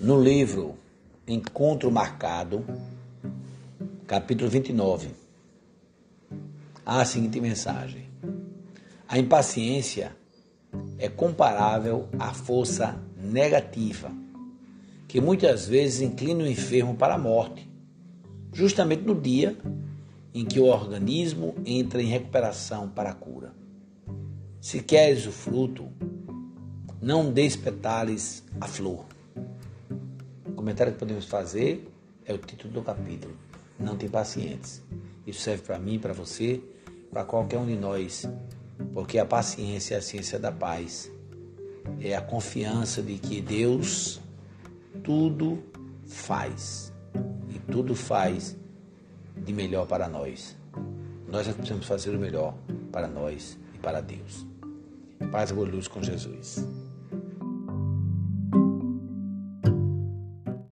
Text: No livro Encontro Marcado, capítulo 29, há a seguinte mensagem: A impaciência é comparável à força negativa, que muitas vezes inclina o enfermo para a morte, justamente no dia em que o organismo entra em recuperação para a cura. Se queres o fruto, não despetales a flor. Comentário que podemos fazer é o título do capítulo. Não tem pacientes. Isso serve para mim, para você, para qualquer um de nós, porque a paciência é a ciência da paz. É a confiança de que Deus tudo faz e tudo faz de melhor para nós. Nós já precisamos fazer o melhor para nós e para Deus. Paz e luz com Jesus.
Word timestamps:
No 0.00 0.22
livro 0.22 0.76
Encontro 1.26 1.90
Marcado, 1.90 2.64
capítulo 4.06 4.48
29, 4.48 5.08
há 6.86 7.00
a 7.00 7.04
seguinte 7.04 7.40
mensagem: 7.40 8.08
A 9.08 9.18
impaciência 9.18 10.16
é 10.98 11.08
comparável 11.08 12.08
à 12.16 12.32
força 12.32 12.96
negativa, 13.20 14.12
que 15.08 15.20
muitas 15.20 15.66
vezes 15.66 16.00
inclina 16.00 16.44
o 16.44 16.46
enfermo 16.46 16.94
para 16.94 17.16
a 17.16 17.18
morte, 17.18 17.68
justamente 18.52 19.02
no 19.02 19.20
dia 19.20 19.58
em 20.32 20.44
que 20.44 20.60
o 20.60 20.66
organismo 20.66 21.56
entra 21.66 22.00
em 22.00 22.06
recuperação 22.06 22.88
para 22.88 23.10
a 23.10 23.14
cura. 23.14 23.52
Se 24.60 24.80
queres 24.80 25.26
o 25.26 25.32
fruto, 25.32 25.88
não 27.02 27.32
despetales 27.32 28.44
a 28.60 28.68
flor. 28.68 29.04
Comentário 30.58 30.92
que 30.92 30.98
podemos 30.98 31.24
fazer 31.26 31.88
é 32.26 32.34
o 32.34 32.38
título 32.38 32.74
do 32.74 32.82
capítulo. 32.82 33.32
Não 33.78 33.96
tem 33.96 34.08
pacientes. 34.08 34.82
Isso 35.24 35.40
serve 35.40 35.62
para 35.62 35.78
mim, 35.78 36.00
para 36.00 36.12
você, 36.12 36.60
para 37.12 37.22
qualquer 37.24 37.58
um 37.58 37.66
de 37.66 37.76
nós, 37.76 38.28
porque 38.92 39.20
a 39.20 39.24
paciência 39.24 39.94
é 39.94 39.98
a 39.98 40.02
ciência 40.02 40.36
da 40.36 40.50
paz. 40.50 41.12
É 42.00 42.16
a 42.16 42.20
confiança 42.20 43.00
de 43.00 43.18
que 43.18 43.40
Deus 43.40 44.20
tudo 45.04 45.62
faz 46.08 46.92
e 47.54 47.60
tudo 47.70 47.94
faz 47.94 48.56
de 49.36 49.52
melhor 49.52 49.86
para 49.86 50.08
nós. 50.08 50.56
Nós 51.28 51.46
já 51.46 51.52
precisamos 51.52 51.86
fazer 51.86 52.10
o 52.10 52.18
melhor 52.18 52.52
para 52.90 53.06
nós 53.06 53.56
e 53.76 53.78
para 53.78 54.00
Deus. 54.00 54.44
Paz 55.30 55.50
e 55.50 55.54
luz 55.54 55.86
com 55.86 56.02
Jesus. 56.02 56.66